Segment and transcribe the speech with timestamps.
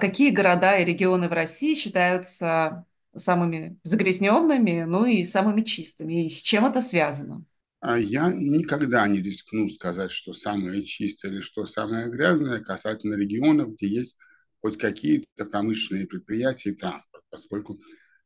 [0.00, 6.40] какие города и регионы в России считаются самыми загрязненными, ну и самыми чистыми, и с
[6.40, 7.44] чем это связано?
[7.80, 13.74] А я никогда не рискну сказать, что самое чистое или что самое грязное касательно регионов,
[13.74, 14.18] где есть
[14.60, 17.78] хоть какие-то промышленные предприятия и транспорт, поскольку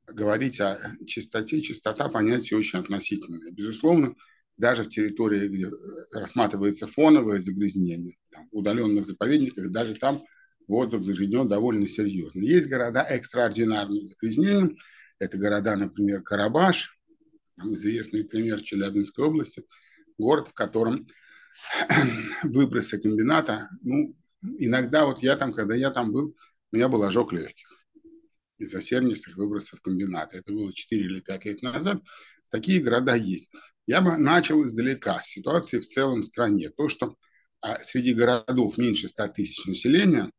[0.07, 3.53] говорить о чистоте, чистота понятие очень относительное.
[3.53, 4.15] Безусловно,
[4.57, 5.71] даже в территории, где
[6.13, 10.23] рассматривается фоновое загрязнение, там, в удаленных заповедниках, даже там
[10.67, 12.41] воздух загрязнен довольно серьезно.
[12.41, 14.77] Есть города экстраординарным загрязнением.
[15.19, 16.99] Это города, например, Карабаш,
[17.63, 19.65] известный пример Челябинской области,
[20.19, 21.07] город, в котором
[22.43, 26.37] выбросы комбината, ну, иногда вот я там, когда я там был,
[26.73, 27.69] у меня был ожог легких
[28.59, 30.37] из-за сернистых выбросов комбината.
[30.39, 32.03] Это было 4 или 5 лет назад.
[32.51, 33.51] Такие города есть.
[33.87, 36.71] Я бы начал издалека, с ситуации в целом в стране.
[36.71, 37.17] То, что
[37.61, 40.31] а, среди городов меньше 100 тысяч населения,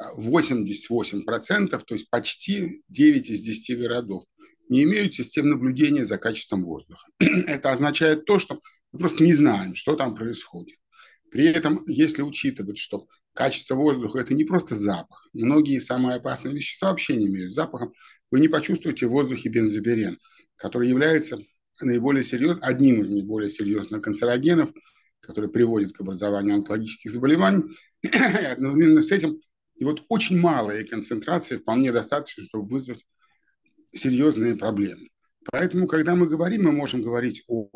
[0.00, 4.24] 88%, а, то есть почти 9 из 10 городов,
[4.68, 7.06] не имеют систем наблюдения за качеством воздуха.
[7.18, 8.60] Это означает то, что
[8.92, 10.78] мы просто не знаем, что там происходит.
[11.30, 16.90] При этом, если учитывать, что качество воздуха– это не просто запах, многие самые опасные вещества
[16.90, 17.90] вообще не имеют запаха,
[18.30, 20.18] вы не почувствуете в воздухе бензопирен,
[20.54, 21.38] который является
[21.80, 24.70] наиболее серьезным, одним из наиболее серьезных канцерогенов,
[25.20, 27.64] который приводит к образованию онкологических заболеваний.
[28.02, 29.40] И одновременно с этим
[29.76, 33.04] и вот очень малая концентрация вполне достаточно, чтобы вызвать
[33.92, 35.08] серьезные проблемы.
[35.50, 37.68] Поэтому, когда мы говорим, мы можем говорить о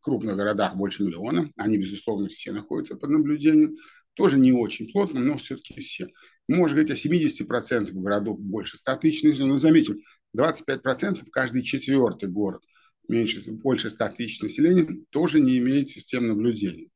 [0.00, 1.50] крупных городах больше миллиона.
[1.56, 3.76] Они, безусловно, все находятся под наблюдением.
[4.14, 6.08] Тоже не очень плотно, но все-таки все.
[6.48, 9.52] Можно говорить о 70% городов больше 100 тысяч населения.
[9.52, 10.00] Но заметим,
[10.36, 12.62] 25% каждый четвертый город
[13.08, 16.88] меньше, больше 100 тысяч населения тоже не имеет систем наблюдения.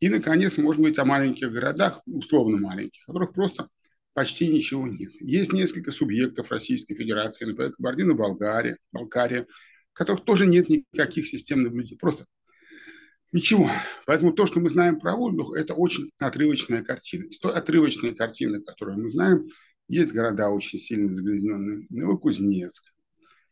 [0.00, 3.68] И, наконец, может быть, о маленьких городах, условно маленьких, которых просто
[4.16, 5.12] почти ничего нет.
[5.20, 9.46] Есть несколько субъектов Российской Федерации, например, Кабардино-Балкария, Балкария,
[9.92, 11.98] которых тоже нет никаких систем наблюдения.
[11.98, 12.24] Просто
[13.30, 13.70] ничего.
[14.06, 17.24] Поэтому то, что мы знаем про воздух, это очень отрывочная картина.
[17.24, 19.50] Из той отрывочной картины, которую мы знаем,
[19.86, 21.86] есть города очень сильно загрязненные.
[21.90, 22.94] Новокузнецк,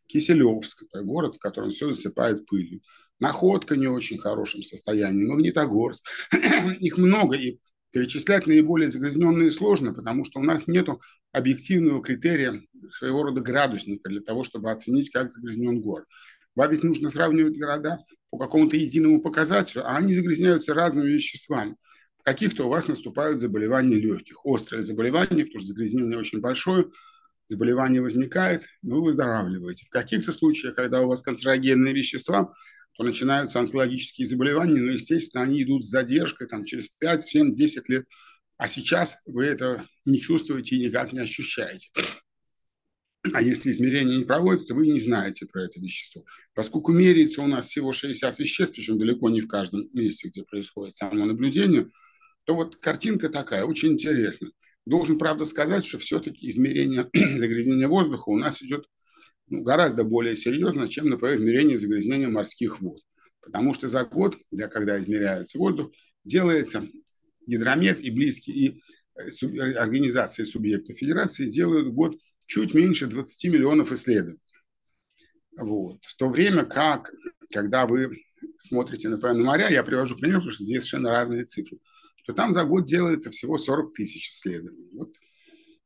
[0.07, 2.81] Киселевск, город, в котором все засыпает пылью.
[3.21, 6.07] Находка не очень хорошем состоянии, Магнитогорск.
[6.81, 7.59] Их много, и
[7.95, 10.89] Перечислять наиболее загрязненные сложно, потому что у нас нет
[11.31, 12.61] объективного критерия,
[12.91, 16.05] своего рода градусника для того, чтобы оценить, как загрязнен город.
[16.57, 17.99] Вам ведь нужно сравнивать города
[18.31, 21.77] по какому-то единому показателю, а они загрязняются разными веществами.
[22.19, 26.87] В каких-то у вас наступают заболевания легких, острые заболевания, потому что загрязнение очень большое,
[27.47, 29.87] заболевание возникает, вы выздоравливаете.
[29.87, 32.53] В каких-то случаях, когда у вас канцерогенные вещества,
[32.95, 37.89] то начинаются онкологические заболевания, но, естественно, они идут с задержкой там, через 5, 7, 10
[37.89, 38.07] лет.
[38.57, 41.91] А сейчас вы это не чувствуете и никак не ощущаете.
[43.33, 46.23] А если измерения не проводятся, то вы не знаете про это вещество.
[46.53, 50.95] Поскольку меряется у нас всего 60 веществ, причем далеко не в каждом месте, где происходит
[50.95, 51.91] само наблюдение,
[52.45, 54.53] то вот картинка такая, очень интересная.
[54.85, 58.87] Должен, правда, сказать, что все-таки измерение загрязнения воздуха у нас идет
[59.49, 63.03] ну, гораздо более серьезно, чем, например, измерение загрязнения морских вод.
[63.41, 65.93] Потому что за год, для, когда измеряется воздух,
[66.25, 66.87] делается
[67.47, 68.83] гидромет и близкие, и
[69.17, 72.17] э, организации субъектов федерации делают год
[72.47, 74.41] чуть меньше 20 миллионов исследований.
[75.59, 76.05] Вот.
[76.05, 77.13] В то время как,
[77.53, 78.11] когда вы
[78.59, 81.79] смотрите, например, на моря, я привожу пример, потому что здесь совершенно разные цифры,
[82.27, 84.89] то там за год делается всего 40 тысяч исследований.
[84.93, 85.15] Вот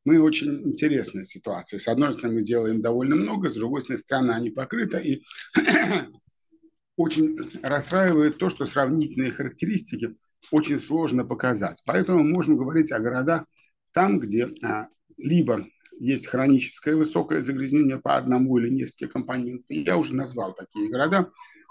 [0.05, 1.79] мы очень интересная ситуация.
[1.79, 5.21] С одной стороны, мы делаем довольно много, с другой стороны, не покрыта, и
[6.95, 10.15] очень расстраивает то, что сравнительные характеристики
[10.51, 11.81] очень сложно показать.
[11.85, 13.45] Поэтому можно говорить о городах
[13.93, 14.87] там, где а,
[15.17, 15.65] либо
[15.99, 19.65] есть хроническое высокое загрязнение по одному или нескольким компонентам.
[19.69, 21.25] Я уже назвал такие города.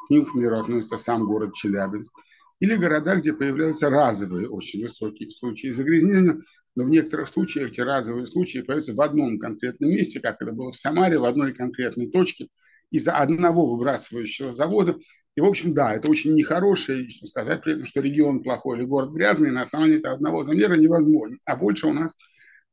[0.06, 2.12] К ним, к примеру, относится сам город Челябинск
[2.60, 6.40] или города, где появляются разовые очень высокие случаи загрязнения,
[6.78, 10.70] но в некоторых случаях эти разовые случаи появляются в одном конкретном месте, как это было
[10.70, 12.46] в Самаре, в одной конкретной точке,
[12.92, 14.96] из-за одного выбрасывающего завода.
[15.34, 18.84] И, в общем, да, это очень нехорошее, что сказать при этом, что регион плохой или
[18.84, 21.36] город грязный, на основании этого одного замера невозможно.
[21.46, 22.14] А больше у нас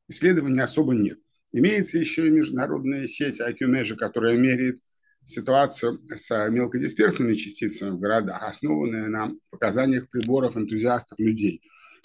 [0.08, 1.18] исследований особо нет.
[1.52, 4.78] Имеется еще и международная сеть IQ которая меряет
[5.26, 11.62] ситуацию с мелкодисперсными частицами в городах, основанная на показаниях приборов энтузиастов людей.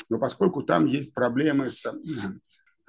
[0.09, 1.93] Но поскольку там есть проблемы с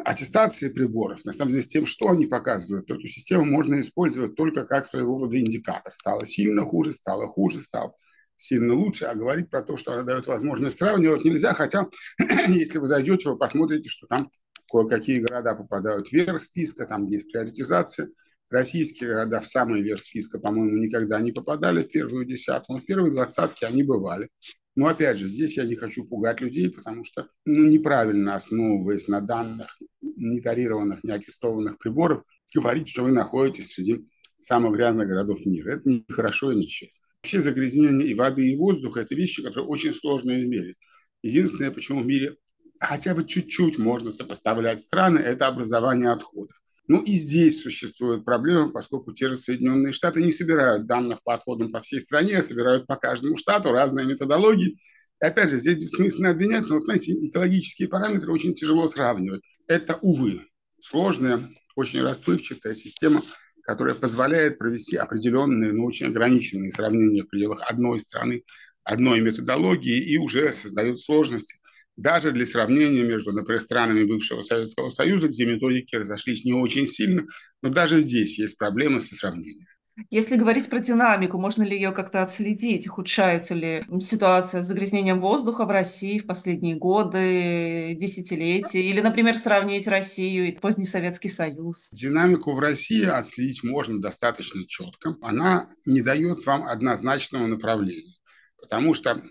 [0.03, 4.35] аттестацией приборов, на самом деле с тем, что они показывают, то эту систему можно использовать
[4.35, 5.91] только как своего рода индикатор.
[5.91, 7.93] Стало сильно хуже, стало хуже, стало
[8.35, 11.87] сильно лучше, а говорить про то, что она дает возможность сравнивать нельзя, хотя
[12.47, 14.31] если вы зайдете, вы посмотрите, что там
[14.71, 18.09] Кое-какие города попадают вверх списка, там есть приоритизация.
[18.51, 22.85] Российские города в самый верх списка, по-моему, никогда не попадали в первую десятку, но в
[22.85, 24.27] первые двадцатки они бывали.
[24.75, 29.21] Но опять же, здесь я не хочу пугать людей, потому что ну, неправильно основываясь на
[29.21, 34.05] данных нетарированных, неаттестованных приборов, говорить, что вы находитесь среди
[34.41, 35.77] самых грязных городов мира.
[35.77, 37.05] Это не хорошо и не честно.
[37.23, 40.77] Вообще загрязнение и воды, и воздуха– это вещи, которые очень сложно измерить.
[41.23, 42.35] Единственное, почему в мире
[42.81, 46.61] хотя бы чуть-чуть можно сопоставлять страны, это образование отходов.
[46.91, 51.69] Ну и здесь существует проблема, поскольку те же Соединенные Штаты не собирают данных по отходам
[51.69, 54.77] по всей стране, а собирают по каждому штату разные методологии.
[55.21, 59.41] И опять же, здесь бессмысленно обвинять, но, вот, знаете, экологические параметры очень тяжело сравнивать.
[59.67, 60.41] Это, увы,
[60.81, 61.39] сложная,
[61.77, 63.21] очень расплывчатая система,
[63.63, 68.43] которая позволяет провести определенные, но очень ограниченные сравнения в пределах одной страны,
[68.83, 71.57] одной методологии и уже создает сложности
[71.97, 77.25] даже для сравнения между, например, странами бывшего Советского Союза, где методики разошлись не очень сильно,
[77.61, 79.67] но даже здесь есть проблемы со сравнением.
[80.09, 82.87] Если говорить про динамику, можно ли ее как-то отследить?
[82.87, 88.81] Ухудшается ли ситуация с загрязнением воздуха в России в последние годы, десятилетия?
[88.81, 91.89] Или, например, сравнить Россию и поздний Советский Союз?
[91.91, 95.17] Динамику в России отследить можно достаточно четко.
[95.21, 98.15] Она не дает вам однозначного направления.
[98.61, 99.21] Потому что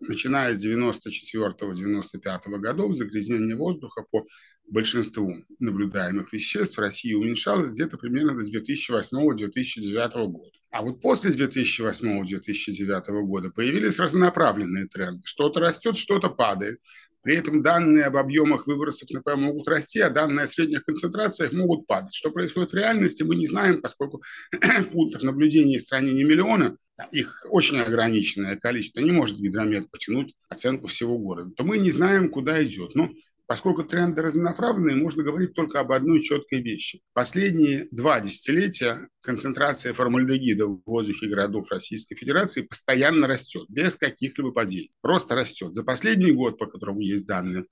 [0.00, 4.26] начиная с 94-95 годов загрязнение воздуха по
[4.66, 10.52] большинству наблюдаемых веществ в России уменьшалось где-то примерно до 2008-2009 года.
[10.70, 15.22] А вот после 2008-2009 года появились разнонаправленные тренды.
[15.24, 16.80] Что-то растет, что-то падает.
[17.28, 21.86] При этом данные об объемах выбросов НП могут расти, а данные о средних концентрациях могут
[21.86, 22.14] падать.
[22.14, 24.22] Что происходит в реальности, мы не знаем, поскольку
[24.92, 26.78] пунктов наблюдения в стране не миллиона,
[27.12, 32.30] их очень ограниченное количество, не может гидромет потянуть оценку всего города, то мы не знаем,
[32.30, 32.94] куда идет.
[32.94, 33.10] Но
[33.48, 37.00] Поскольку тренды разнонаправленные, можно говорить только об одной четкой вещи.
[37.14, 44.90] Последние два десятилетия концентрация формальдегида в воздухе городов Российской Федерации постоянно растет, без каких-либо падений.
[45.00, 45.74] Просто растет.
[45.74, 47.64] За последний год, по которому есть данные,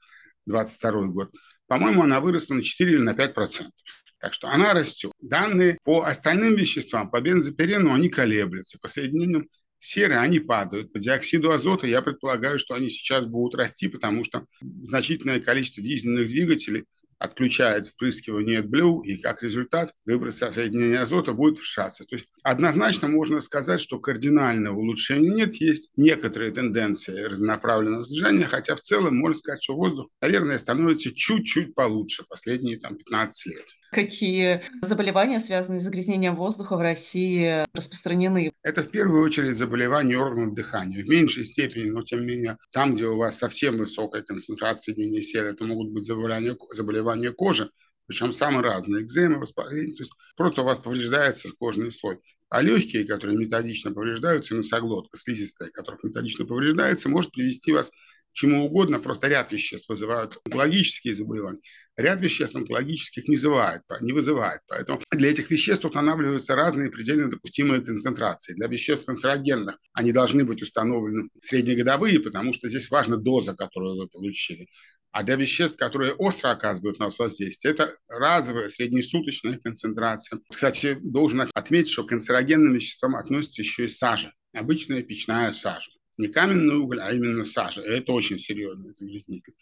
[0.46, 1.30] 22 год,
[1.66, 3.74] по-моему, она выросла на 4 или на 5 процентов.
[4.18, 5.12] Так что она растет.
[5.20, 8.78] Данные по остальным веществам, по бензопирену, они колеблются.
[8.80, 9.46] По соединениям
[9.78, 10.92] серы, они падают.
[10.92, 14.46] По диоксиду азота я предполагаю, что они сейчас будут расти, потому что
[14.82, 16.84] значительное количество дизельных двигателей
[17.18, 22.04] отключает впрыскивание AdBlue, и как результат выбросы соединения азота будет вшаться.
[22.04, 28.74] То есть однозначно можно сказать, что кардинального улучшения нет, есть некоторые тенденции разнонаправленного снижения, хотя
[28.74, 33.66] в целом можно сказать, что воздух, наверное, становится чуть-чуть получше последние там, 15 лет.
[33.92, 38.52] Какие заболевания, связанные с загрязнением воздуха в России, распространены?
[38.62, 41.02] Это в первую очередь заболевания органов дыхания.
[41.02, 45.50] В меньшей степени, но тем не менее, там, где у вас совсем высокая концентрация серы,
[45.50, 47.70] это могут быть заболевания, заболевания кожи,
[48.06, 52.20] причем самые разные, экземы, воспаление, то есть просто у вас повреждается кожный слой.
[52.48, 57.90] А легкие, которые методично повреждаются, носоглотка, слизистая, которая методично повреждается, может привести вас
[58.36, 61.60] чему угодно, просто ряд веществ вызывают онкологические заболевания,
[61.96, 64.60] ряд веществ онкологических не вызывает, не вызывает.
[64.68, 68.54] Поэтому для этих веществ устанавливаются разные предельно допустимые концентрации.
[68.54, 74.06] Для веществ канцерогенных они должны быть установлены среднегодовые, потому что здесь важна доза, которую вы
[74.06, 74.66] получили.
[75.12, 80.40] А для веществ, которые остро оказывают на вас воздействие, это разовая среднесуточная концентрация.
[80.50, 86.28] Кстати, должен отметить, что к канцерогенным веществам относится еще и сажа, обычная печная сажа не
[86.28, 87.80] каменный уголь, а именно сажа.
[87.82, 89.54] Это очень серьезный загрязнитель.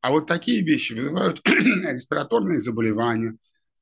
[0.00, 3.36] А вот такие вещи вызывают респираторные заболевания.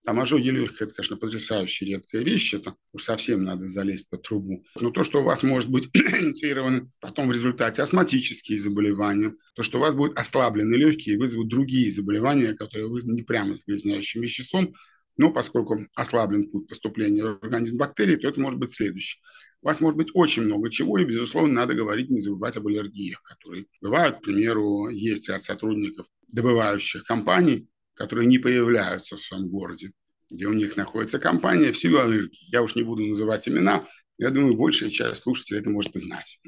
[0.04, 2.54] Там ожоги легких– это, конечно, потрясающе редкая вещь.
[2.54, 4.64] Это уж совсем надо залезть под трубу.
[4.80, 9.78] Но то, что у вас может быть инициировано потом в результате астматические заболевания, то, что
[9.78, 14.74] у вас будут ослаблены легкие, вызовут другие заболевания, которые вызваны не прямо загрязняющим веществом,
[15.18, 19.20] но поскольку ослаблен путь поступления в организм бактерий, то это может быть следующее.
[19.62, 23.22] У вас может быть очень много чего, и, безусловно, надо говорить, не забывать об аллергиях,
[23.22, 24.18] которые бывают.
[24.18, 29.90] К примеру, есть ряд сотрудников добывающих компаний, которые не появляются в своем городе,
[30.30, 32.52] где у них находится компания в силу аллергии.
[32.52, 33.84] Я уж не буду называть имена,
[34.18, 36.40] я думаю, большая часть слушателей это может знать.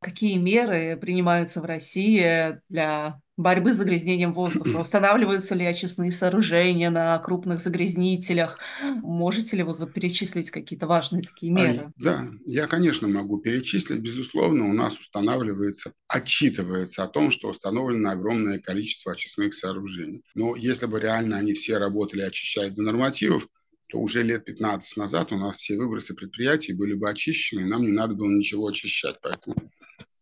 [0.00, 4.78] Какие меры принимаются в России для борьбы с загрязнением воздуха?
[4.80, 8.58] Устанавливаются ли очистные сооружения на крупных загрязнителях?
[8.82, 11.78] Можете ли вот, вот перечислить какие-то важные такие меры?
[11.86, 14.00] А, да, я, конечно, могу перечислить.
[14.00, 20.22] Безусловно, у нас устанавливается, отчитывается о том, что установлено огромное количество очистных сооружений.
[20.34, 23.48] Но если бы реально они все работали, очищая до нормативов,
[23.90, 27.82] то уже лет 15 назад у нас все выбросы предприятий были бы очищены, и нам
[27.82, 29.16] не надо было ничего очищать.
[29.22, 29.56] Поэтому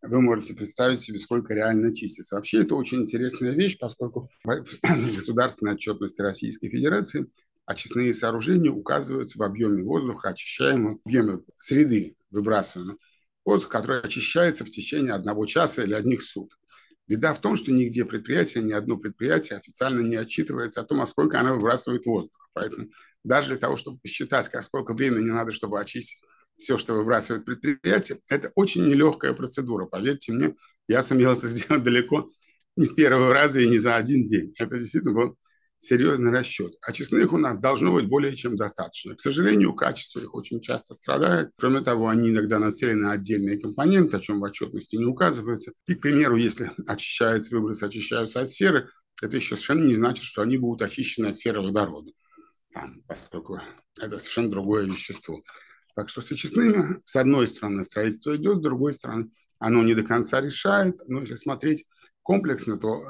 [0.08, 2.36] вы можете представить себе, сколько реально чистится.
[2.36, 7.26] Вообще это очень интересная вещь, поскольку в государственной отчетности Российской Федерации
[7.64, 12.98] очистные сооружения указываются в объеме воздуха, очищаемого, в объеме среды выбрасываемого
[13.44, 16.58] воздуха, который очищается в течение одного часа или одних суток.
[17.08, 21.06] Беда в том, что нигде предприятие, ни одно предприятие официально не отчитывается о том, а
[21.06, 22.48] сколько оно выбрасывает воздуха.
[22.52, 22.88] Поэтому
[23.22, 26.24] даже для того, чтобы посчитать, как сколько времени надо, чтобы очистить
[26.56, 29.86] все, что выбрасывает предприятие, это очень нелегкая процедура.
[29.86, 30.54] Поверьте мне,
[30.88, 32.30] я сумел это сделать далеко
[32.76, 34.52] не с первого раза и не за один день.
[34.58, 35.36] Это действительно был
[35.78, 36.72] серьезный расчет.
[36.82, 39.14] Очистных у нас должно быть более чем достаточно.
[39.14, 41.50] К сожалению, качество их очень часто страдает.
[41.56, 45.72] Кроме того, они иногда нацелены на отдельные компоненты, о чем в отчетности не указывается.
[45.86, 48.88] И, к примеру, если очищаются выбросы, очищаются от серы,
[49.22, 52.10] это еще совершенно не значит, что они будут очищены от сероводорода,
[52.72, 53.60] там, поскольку
[53.98, 55.42] это совершенно другое вещество.
[55.96, 60.04] Так что с очистными, с одной стороны, строительство идет, с другой стороны, оно не до
[60.04, 61.00] конца решает.
[61.08, 61.86] Но если смотреть
[62.22, 63.02] комплексно, то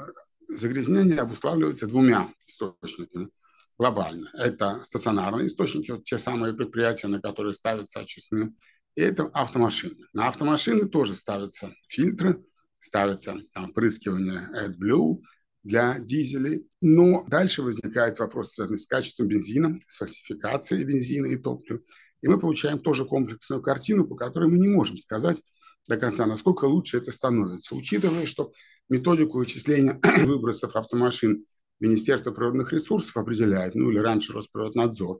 [0.47, 3.29] загрязнение обуславливается двумя источниками
[3.77, 4.29] глобально.
[4.33, 8.53] Это стационарные источники, вот те самые предприятия, на которые ставятся очистные,
[8.95, 10.07] и это автомашины.
[10.13, 12.43] На автомашины тоже ставятся фильтры,
[12.79, 15.21] ставятся там, прыскивание AdBlue
[15.63, 16.67] для дизелей.
[16.81, 21.81] Но дальше возникает вопрос, связанный с качеством бензина, с фальсификацией бензина и топлива.
[22.21, 25.41] И мы получаем тоже комплексную картину, по которой мы не можем сказать
[25.87, 28.51] до конца, насколько лучше это становится, учитывая, что
[28.89, 31.45] методику вычисления выбросов автомашин
[31.79, 35.19] Министерство природных ресурсов определяет, ну или раньше Росприроднадзор,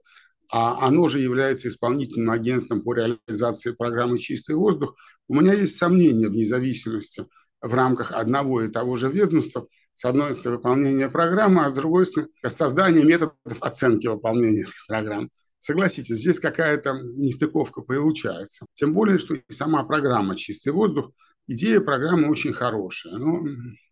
[0.49, 4.95] а оно же является исполнительным агентством по реализации программы «Чистый воздух»,
[5.27, 7.25] у меня есть сомнения в независимости
[7.61, 12.05] в рамках одного и того же ведомства, с одной стороны, выполнение программы, а с другой
[12.05, 15.29] стороны, создание методов оценки выполнения программы.
[15.59, 18.65] Согласитесь, здесь какая-то нестыковка получается.
[18.73, 21.11] Тем более, что и сама программа «Чистый воздух»,
[21.47, 23.17] идея программы очень хорошая.
[23.17, 23.41] Но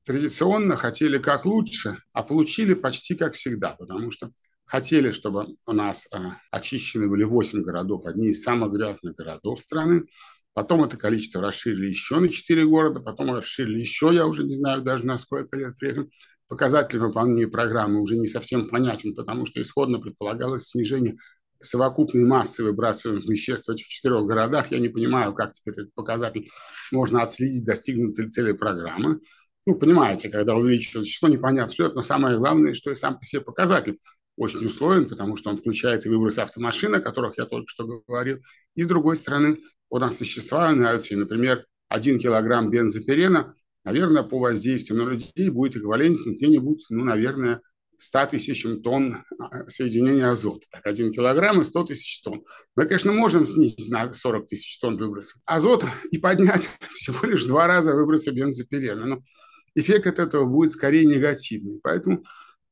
[0.06, 4.32] традиционно хотели как лучше, а получили почти как всегда, потому что
[4.66, 6.18] хотели, чтобы у нас э,
[6.52, 10.06] очищены были 8 городов, одни из самых грязных городов страны.
[10.54, 14.84] Потом это количество расширили еще на 4 города, потом расширили еще, я уже не знаю
[14.84, 15.76] даже на сколько лет.
[15.80, 16.10] При этом
[16.48, 21.16] показатель выполнения программы уже не совсем понятен, потому что исходно предполагалось снижение
[21.66, 24.72] совокупной массы выбрасываемых веществ в этих четырех городах.
[24.72, 26.48] Я не понимаю, как теперь этот показатель
[26.92, 29.20] можно отследить, достигнуты ли цели программы.
[29.66, 33.26] Ну, понимаете, когда увеличивается число, непонятно, что это, но самое главное, что и сам по
[33.26, 34.00] себе показатель
[34.38, 38.40] очень условен, потому что он включает и выбросы автомашин, о которых я только что говорил,
[38.76, 39.58] и с другой стороны,
[39.90, 43.54] вот нас вещества нравятся, например, один килограмм бензопирена,
[43.84, 47.62] наверное, по воздействию на людей будет эквивалентен где-нибудь, ну, наверное,
[48.06, 50.68] 100 тысячам тонн а, соединения азота.
[50.70, 52.44] Так, 1 килограмм и 100 тысяч тонн.
[52.76, 57.68] Мы, конечно, можем снизить на 40 тысяч тонн выбросов азота и поднять всего лишь два
[57.68, 59.06] раза выбросы бензопирена.
[59.06, 59.22] Но
[59.76, 61.80] эффект от этого будет скорее негативный.
[61.82, 62.24] Поэтому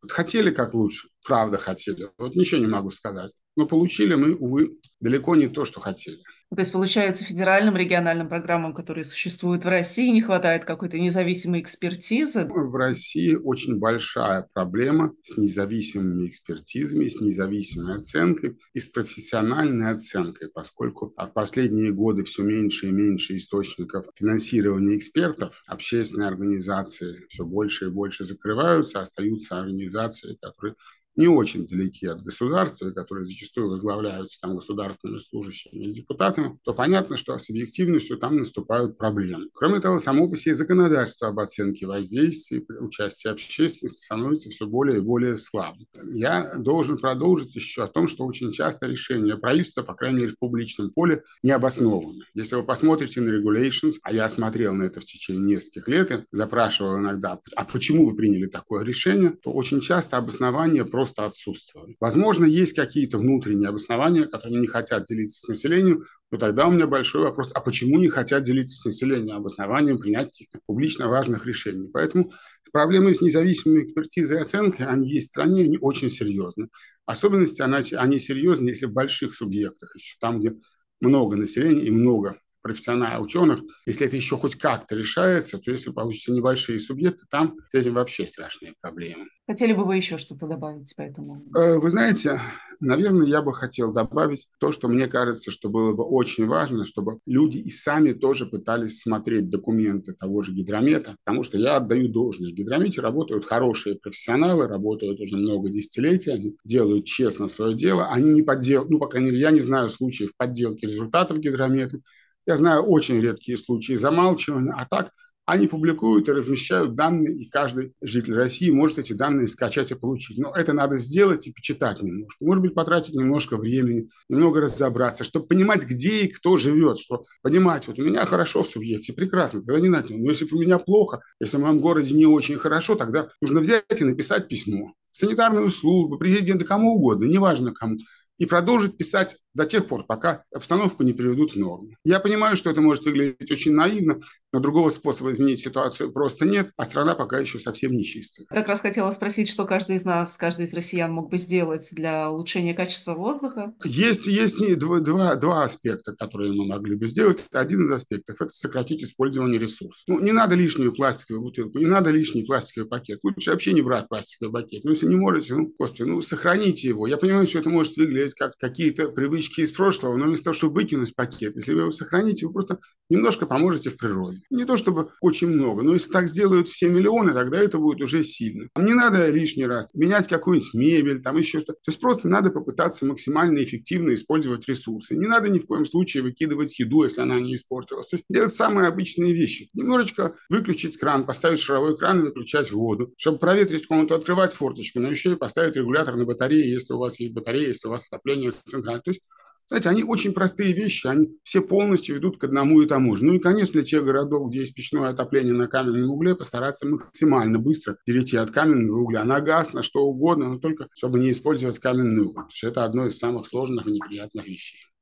[0.03, 2.11] вот хотели как лучше, правда хотели.
[2.17, 3.33] Вот ничего не могу сказать.
[3.55, 6.21] Но получили мы, увы, далеко не то, что хотели.
[6.55, 12.45] То есть, получается, федеральным региональным программам, которые существуют в России, не хватает какой-то независимой экспертизы?
[12.45, 20.49] В России очень большая проблема с независимыми экспертизами, с независимой оценкой и с профессиональной оценкой,
[20.53, 27.85] поскольку в последние годы все меньше и меньше источников финансирования экспертов, общественные организации все больше
[27.85, 30.75] и больше закрываются, остаются организации, которые
[31.15, 37.17] не очень далеки от государства, которые зачастую возглавляются там государственными служащими и депутатами, то понятно,
[37.17, 39.47] что с объективностью там наступают проблемы.
[39.53, 44.97] Кроме того, само по себе законодательство об оценке воздействия при участии общественности становится все более
[44.97, 45.85] и более слабым.
[46.13, 50.39] Я должен продолжить еще о том, что очень часто решения правительства, по крайней мере в
[50.39, 52.23] публичном поле, не обоснованы.
[52.33, 56.25] Если вы посмотрите на regulations, а я смотрел на это в течение нескольких лет и
[56.31, 61.97] запрашивал иногда, а почему вы приняли такое решение, то очень часто обоснование просто просто отсутствовали.
[61.99, 66.87] Возможно, есть какие-то внутренние обоснования, которые не хотят делиться с населением, но тогда у меня
[66.87, 71.89] большой вопрос, а почему не хотят делиться с населением обоснованием принятия каких-то публично важных решений?
[71.91, 72.31] Поэтому
[72.71, 76.69] проблемы с независимой экспертизой и оценкой, они есть в стране, они очень серьезны.
[77.05, 80.55] Особенности, они серьезны, если в больших субъектах, еще там, где
[81.01, 86.31] много населения и много профессиональных ученых, если это еще хоть как-то решается, то если получится
[86.31, 89.25] небольшие субъекты, там с этим вообще страшные проблемы.
[89.47, 91.43] Хотели бы вы еще что-то добавить по этому?
[91.55, 92.39] Э, вы знаете,
[92.79, 97.19] наверное, я бы хотел добавить то, что мне кажется, что было бы очень важно, чтобы
[97.25, 102.51] люди и сами тоже пытались смотреть документы того же гидромета, потому что я отдаю должное.
[102.51, 108.29] В гидромете работают хорошие профессионалы, работают уже много десятилетий, они делают честно свое дело, они
[108.29, 111.99] не подделывают, ну, по крайней мере, я не знаю случаев подделки результатов гидромета,
[112.45, 115.09] Я знаю очень редкие случаи замалчивания, а так
[115.45, 120.37] они публикуют и размещают данные, и каждый житель России может эти данные скачать и получить.
[120.37, 122.43] Но это надо сделать и почитать немножко.
[122.43, 127.87] Может быть, потратить немножко времени, немного разобраться, чтобы понимать, где и кто живет, что понимать,
[127.87, 130.13] вот у меня хорошо в субъекте, прекрасно, тогда не надо.
[130.13, 133.83] Но если у меня плохо, если в моем городе не очень хорошо, тогда нужно взять
[133.99, 134.93] и написать письмо.
[135.11, 137.97] Санитарную службу, президента, кому угодно, неважно кому
[138.37, 141.91] и продолжить писать до тех пор, пока обстановку не приведут в норму.
[142.03, 144.19] Я понимаю, что это может выглядеть очень наивно,
[144.53, 148.45] но другого способа изменить ситуацию просто нет, а страна пока еще совсем не чистая.
[148.45, 152.29] Как раз хотела спросить, что каждый из нас, каждый из россиян мог бы сделать для
[152.29, 153.73] улучшения качества воздуха?
[153.83, 157.47] Есть, есть два, два, два аспекта, которые мы могли бы сделать.
[157.51, 160.03] Один из аспектов– это сократить использование ресурсов.
[160.07, 163.19] Ну, не надо лишнюю пластиковую бутылку, не надо лишний пластиковый пакет.
[163.23, 164.83] Лучше вообще не брать пластиковый пакет.
[164.83, 167.07] Ну, если не можете, ну, господи, ну, сохраните его.
[167.07, 170.75] Я понимаю, что это может выглядеть как какие-то привычки из прошлого, но вместо того, чтобы
[170.75, 172.77] выкинуть пакет, если вы его сохраните, вы просто
[173.09, 174.42] немножко поможете в природе.
[174.49, 178.23] Не то чтобы очень много, но если так сделают все миллионы, тогда это будет уже
[178.23, 178.69] сильно.
[178.75, 181.79] Не надо лишний раз менять какую-нибудь мебель, там еще что-то.
[181.83, 185.15] То есть просто надо попытаться максимально эффективно использовать ресурсы.
[185.15, 188.07] Не надо ни в коем случае выкидывать еду, если она не испортилась.
[188.07, 189.69] То есть делать самые обычные вещи.
[189.73, 193.13] Немножечко выключить кран, поставить шаровой кран и выключать воду.
[193.17, 197.19] Чтобы проветрить комнату, открывать форточку, но еще и поставить регулятор на батарее, если у вас
[197.19, 199.01] есть батарея, если у вас отопление центральное.
[199.01, 199.23] То есть
[199.67, 203.25] знаете, они очень простые вещи, они все полностью ведут к одному и тому же.
[203.25, 207.59] Ну и, конечно, для тех городов, где есть печное отопление на каменном угле, постараться максимально
[207.59, 211.79] быстро перейти от каменного угля на газ, на что угодно, но только чтобы не использовать
[211.79, 214.85] каменный уголь, потому что это одно из самых сложных и неприятных вещей.